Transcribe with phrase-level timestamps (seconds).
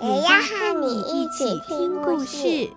[0.00, 2.70] 也要和你一起听故事。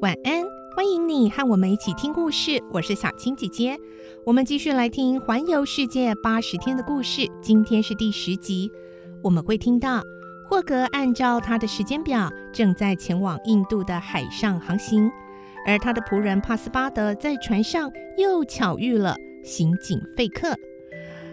[0.00, 0.42] 晚安，
[0.74, 2.62] 欢迎你和我们一起听故事。
[2.72, 3.78] 我是小青姐姐，
[4.24, 7.30] 我们继续来听《环游世界八十天》的故事。
[7.42, 8.70] 今天是第十集，
[9.22, 10.00] 我们会听到
[10.48, 15.10] 霍格按照他的时间表，正在前往印度的海上航行，
[15.66, 20.56] 而他的仆人帕斯巴德在船上又巧遇了刑警费克。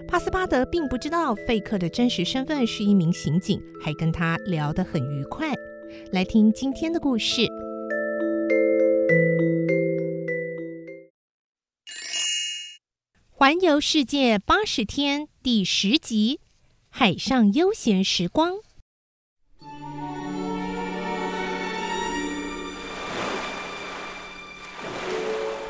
[0.08, 5.54] 帕斯巴德并不知道费克的真实身份是一名刑警，还跟他聊得很愉快。
[6.12, 7.48] 来听今天的故事。
[13.30, 16.40] 环游世界八十天第十集：
[16.90, 18.54] 海上悠闲时光。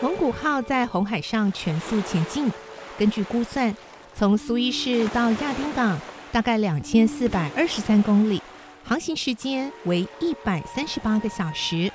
[0.03, 2.51] 蒙古号在红海上全速前进。
[2.99, 3.73] 根据估算，
[4.13, 5.97] 从苏伊士到亚丁港
[6.29, 8.41] 大概两千四百二十三公里，
[8.83, 11.89] 航行时间为一百三十八个小时。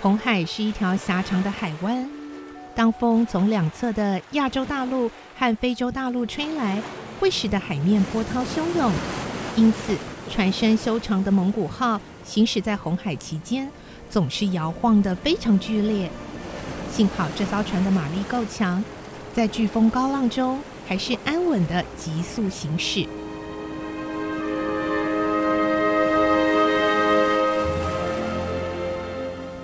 [0.00, 2.08] 红海是一条狭长的海湾。
[2.72, 6.80] 当风从两侧的亚洲大陆和非洲大陆吹来，
[7.18, 8.92] 会使得海面波涛汹涌。
[9.56, 9.96] 因此，
[10.30, 13.68] 船身修长的蒙古号行驶在红海期间，
[14.08, 16.08] 总是摇晃得非常剧烈。
[16.94, 18.80] 幸好这艘船的马力够强，
[19.32, 23.04] 在飓风高浪中还是安稳的急速行驶。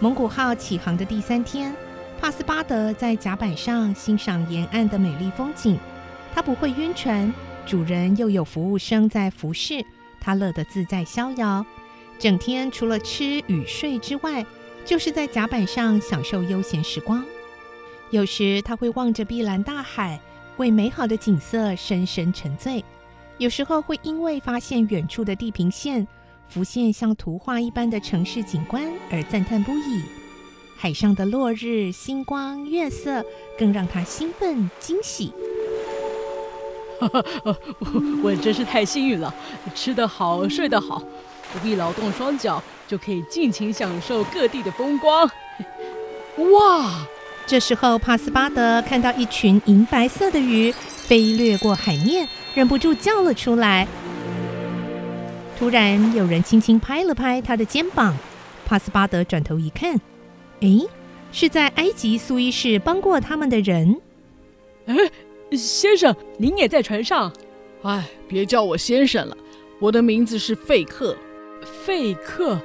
[0.00, 1.72] 蒙古号启航的第三天。
[2.20, 5.78] 帕斯巴德在甲板上欣赏沿岸的美丽风景，
[6.34, 7.32] 他不会晕船，
[7.64, 9.84] 主人又有服务生在服侍，
[10.20, 11.64] 他乐得自在逍遥。
[12.18, 14.44] 整天除了吃与睡之外，
[14.84, 17.24] 就是在甲板上享受悠闲时光。
[18.10, 20.20] 有时他会望着碧蓝大海，
[20.56, 22.82] 为美好的景色深深沉醉；
[23.38, 26.06] 有时候会因为发现远处的地平线
[26.48, 30.02] 浮现像图画一般的城市景观而赞叹不已。
[30.76, 33.24] 海上的落日、星光、月色，
[33.58, 35.32] 更让他兴奋惊喜。
[38.22, 39.34] 我真是太幸运了，
[39.74, 40.98] 吃得好，睡得好，
[41.52, 45.30] 不必劳动双脚，就可以尽情享受各地的风光。
[46.58, 47.06] 哇！
[47.46, 53.86] 这时候，帕斯巴德看到一群银白色的鱼飞掠过海面，忍不住叫了出来。
[55.56, 58.16] 突然，有人轻轻拍了拍他的肩膀，
[58.66, 59.94] 帕斯巴德转头一看。
[60.60, 60.80] 哎，
[61.30, 64.00] 是在埃及苏伊士帮过他们的人。
[64.86, 64.96] 哎，
[65.52, 67.32] 先生，您也在船上？
[67.82, 69.36] 哎，别叫我先生了，
[69.78, 71.16] 我的名字是费克。
[71.84, 72.62] 费克，啊，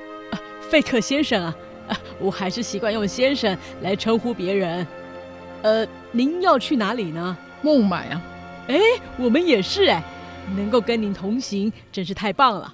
[0.70, 1.56] 费克先生啊，
[1.90, 4.86] 啊， 我还是习惯用先生来称呼别人。
[5.62, 7.38] 呃，您要去哪里呢？
[7.62, 8.22] 孟买啊。
[8.68, 8.78] 哎，
[9.18, 10.04] 我们也是哎，
[10.56, 12.74] 能够跟您同行真是太棒了。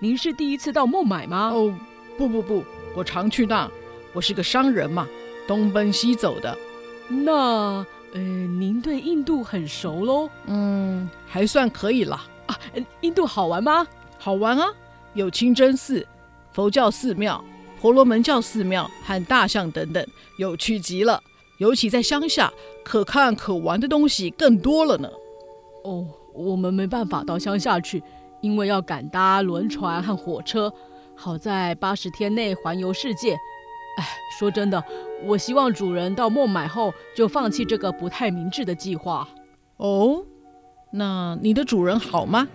[0.00, 1.50] 您是第一次到孟买吗？
[1.54, 1.74] 哦，
[2.16, 3.68] 不不不，我常去那。
[4.12, 5.06] 我是个商人嘛，
[5.46, 6.56] 东奔西走的。
[7.08, 7.32] 那，
[8.12, 10.28] 呃，您对印度很熟喽？
[10.46, 12.24] 嗯，还算可以啦。
[12.46, 12.58] 啊，
[13.00, 13.86] 印度好玩吗？
[14.18, 14.68] 好玩啊，
[15.14, 16.04] 有清真寺、
[16.58, 17.44] 佛教寺庙、
[17.80, 20.04] 婆罗门教寺庙和大象等等，
[20.38, 21.22] 有趣极了。
[21.58, 22.52] 尤其在乡下，
[22.84, 25.08] 可看可玩的东西更多了呢。
[25.84, 26.04] 哦，
[26.34, 28.02] 我们没办法到乡下去，
[28.40, 30.72] 因为要赶搭轮船和火车。
[31.14, 33.34] 好在八十天内环游世界。
[33.96, 34.04] 哎，
[34.36, 34.82] 说真的，
[35.26, 39.28] 我希望主人到孟买后就放弃这个不太明智的计划。
[39.76, 40.24] 哦，
[40.90, 42.48] 那你的主人好吗？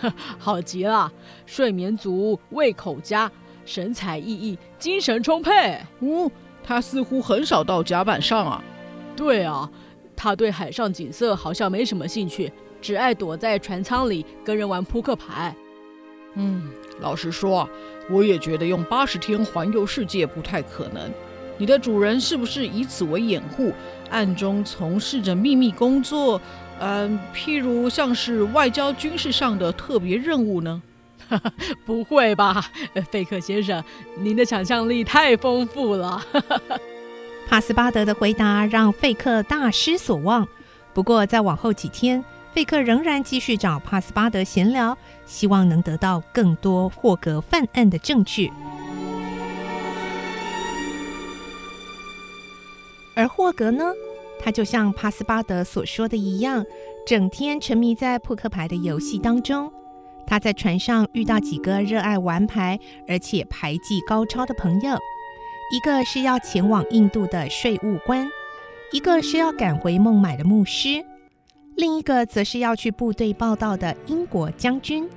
[0.00, 1.12] 呵， 好极了，
[1.44, 3.30] 睡眠足，胃口佳，
[3.64, 5.78] 神采奕奕，精神充沛。
[6.00, 6.30] 哦，
[6.62, 8.62] 他似乎很少到甲板上啊。
[9.16, 9.70] 对啊，
[10.16, 15.54] 他对海上景色好像没什么兴趣，只爱躲在船舱里跟人玩扑克牌。
[16.34, 16.70] 嗯，
[17.00, 17.68] 老实说啊。
[18.10, 21.08] 我也觉得用八十天环游世界不太可能。
[21.56, 23.72] 你的主人是不是以此为掩护，
[24.10, 26.38] 暗中从事着秘密工作？
[26.80, 30.82] 嗯，譬如像是外交、军事上的特别任务呢？
[31.84, 32.64] 不会吧，
[33.10, 33.82] 费克先生，
[34.18, 36.22] 您的想象力太丰富了。
[37.48, 40.46] 帕斯巴德的回答让费克大失所望。
[40.94, 44.96] 不过，在往后几天，费克仍然继续找帕斯巴德闲聊，
[45.26, 48.50] 希望能得到更多霍格犯案的证据。
[53.14, 53.84] 而霍格呢，
[54.38, 56.64] 他就像帕斯巴德所说的一样，
[57.06, 59.70] 整天沉迷在扑克牌的游戏当中。
[60.26, 64.98] 他在船上遇到几个热爱玩牌而且牌技高超的朋友，
[65.72, 68.28] 一个是要前往印度的税务官，
[68.92, 71.04] 一个是要赶回孟买的牧师，
[71.76, 75.08] 另一个则是要去部队报到的英国将军。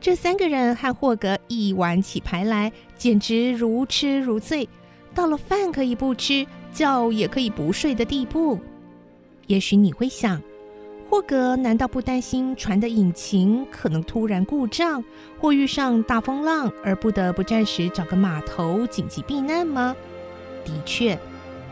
[0.00, 4.68] 这三个人和霍格一玩起牌来，简直如痴如醉，
[5.14, 8.58] 到了饭可以不吃，觉也可以不睡的地步。
[9.46, 10.42] 也许你会想，
[11.12, 15.04] 霍格难道不担心船的引擎可能突然故障，
[15.38, 19.94] 或遇上大风浪而不得不暂时找个码头紧急避难吗？
[20.64, 21.18] 的确，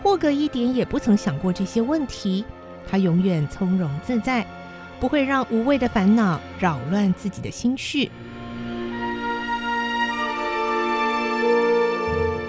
[0.02, 2.44] 霍格一点也不曾想过这些问题。
[2.86, 4.46] 他永远从容自在，
[5.00, 8.10] 不会让无谓的烦恼扰乱自己的心绪。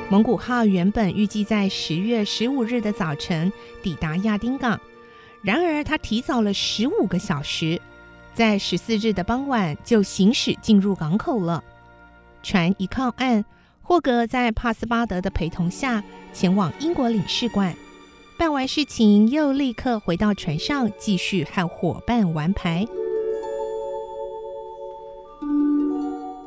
[0.09, 3.49] 蒙古号原本预计在十月十五日的早晨
[3.81, 4.77] 抵达亚丁港。
[5.43, 7.81] 然而，他提早了十五个小时，
[8.33, 11.63] 在十四日的傍晚就行驶进入港口了。
[12.43, 13.43] 船一靠岸，
[13.81, 17.75] 霍格在帕斯巴德的陪同下前往英国领事馆，
[18.37, 22.85] 办完事情又立刻回到船上继续和伙伴玩牌。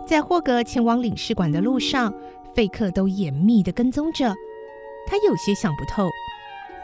[0.07, 2.15] 在霍格前往领事馆的路上，
[2.55, 4.33] 费克都严密地跟踪着，
[5.09, 6.09] 他有些想不透。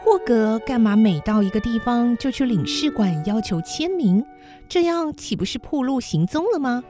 [0.03, 4.25] 霍格干嘛每到一个地方就去领事馆要求签名？
[4.67, 6.83] 这样岂不是暴露行踪了吗？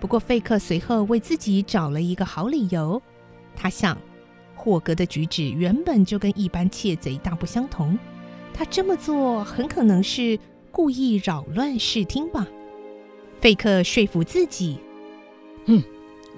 [0.00, 3.00] 不过费克随后为自己找了一个好理由。
[3.54, 3.96] 他想，
[4.54, 7.98] 霍格的举止原本就跟一般窃贼大不相同，
[8.54, 10.38] 他这么做很可能是
[10.70, 12.46] 故意扰乱视听吧。
[13.40, 14.78] 费克说服自己
[15.66, 15.82] ：“哼，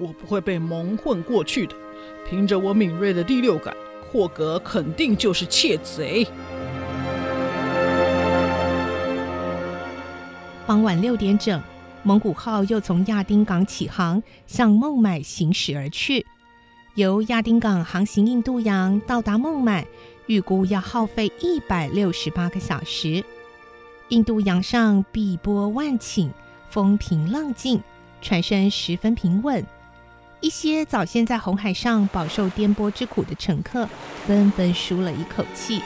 [0.01, 1.75] 我不会被蒙混过去的。
[2.29, 3.75] 凭着我敏锐的第六感。”
[4.15, 6.25] 霍格肯定就是窃贼。
[10.65, 11.61] 傍晚六点整，
[12.05, 16.25] 蒙古号又从亚丁港起航，向孟买行驶而去。
[16.95, 19.85] 由亚丁港航行印度洋到达孟买，
[20.27, 23.25] 预估要耗费一百六十八个小时。
[24.11, 26.31] 印度洋上碧波万顷，
[26.71, 27.83] 风平浪静，
[28.23, 29.67] 船身十分平稳。
[30.45, 33.89] 一些早先在红海上饱受颠簸之苦的乘客，
[34.27, 35.81] 纷纷舒了一口气。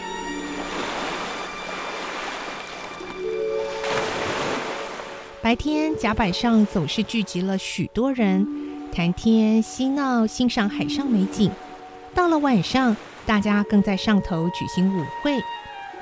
[5.40, 8.44] 白天甲板上总是聚集了许多人，
[8.92, 11.52] 谈天嬉闹，欣赏海上美景。
[12.12, 15.40] 到了晚上，大家更在上头举行舞会，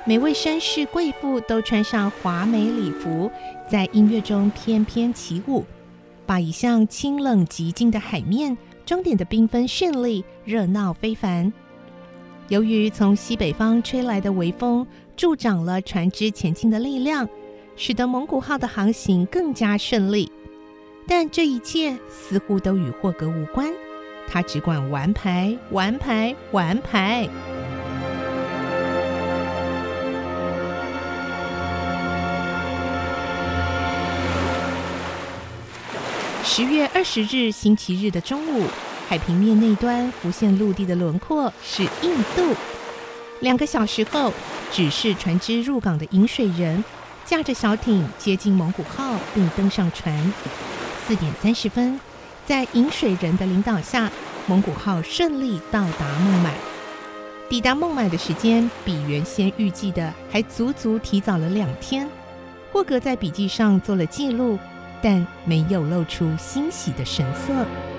[0.07, 3.31] 每位绅士贵妇都穿上华美礼服，
[3.71, 5.63] 在音乐中翩翩起舞。
[6.27, 11.53] 把一向清冷寂静的海面装点得缤纷绚丽、热闹非凡。
[12.49, 14.87] 由于从西北方吹来的微风
[15.17, 17.29] 助长了船只前进的力量，
[17.77, 20.31] 使得蒙古号的航行更加顺利。
[21.09, 23.73] 但这一切似乎都与霍格无关，
[24.29, 27.29] 他只管玩牌、玩牌、玩牌。
[36.49, 38.69] 十月二十日星期日的中午，
[39.09, 42.55] 海平面那端浮现陆地的轮廓是印度。
[43.41, 44.33] 两个小时后，
[44.71, 46.83] 指示船只入港的引水人
[47.25, 50.33] 驾着小艇接近蒙古号，并登上船。
[51.05, 52.01] 四点三十分，
[52.47, 54.09] 在引水人的领导下，
[54.47, 56.55] 蒙古号顺利到达孟买。
[57.51, 62.09] 抵达孟买的时间比原先预计的还足足提早了两天。
[62.73, 64.57] 霍格在笔记上做了记录。
[65.03, 67.96] 但没有露出欣喜的神色。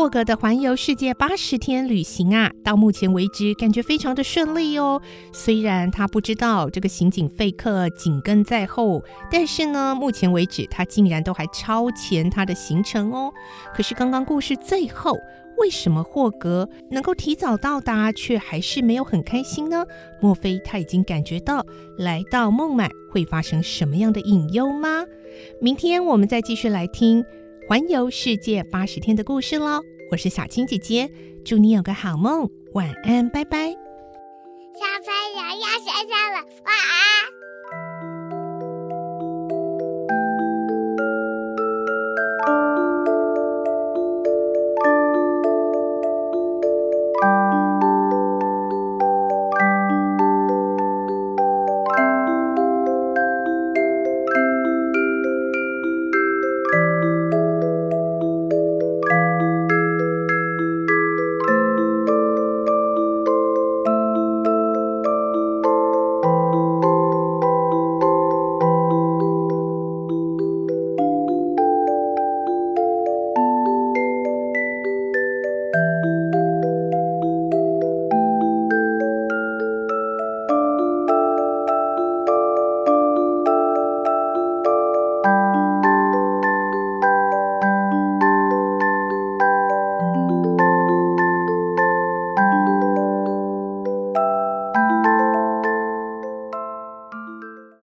[0.00, 5.02] 霍格的环游世界八十天旅行啊，到目前为止感觉非常的顺利哦。
[5.30, 13.30] 虽然他不知道这个刑警费克紧跟在后，但是呢，目前为止他竟然都还超前他的行程哦。
[13.74, 15.18] 可是刚刚故事最后，
[15.58, 19.84] 为什么霍格能够提早到达，却还是没有很开心呢？
[20.18, 21.62] 莫非他已经感觉到
[21.98, 25.04] 来到孟买会发生什么样的隐忧吗？
[25.60, 27.22] 明天我们再继续来听
[27.70, 29.80] 环游世界八十天的故事喽！
[30.10, 31.08] 我是小青姐姐，
[31.44, 33.68] 祝你有个好梦，晚安，拜拜。
[33.68, 37.39] 小朋友要睡觉了，晚安。